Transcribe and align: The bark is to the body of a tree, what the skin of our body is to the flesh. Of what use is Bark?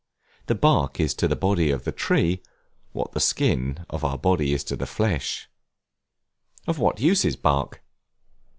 The 0.47 0.55
bark 0.55 0.99
is 0.99 1.13
to 1.13 1.27
the 1.27 1.35
body 1.35 1.69
of 1.69 1.85
a 1.87 1.91
tree, 1.91 2.41
what 2.91 3.11
the 3.11 3.19
skin 3.19 3.85
of 3.87 4.03
our 4.03 4.17
body 4.17 4.51
is 4.51 4.63
to 4.63 4.75
the 4.75 4.87
flesh. 4.87 5.47
Of 6.65 6.79
what 6.79 6.99
use 6.99 7.23
is 7.23 7.35
Bark? 7.35 7.83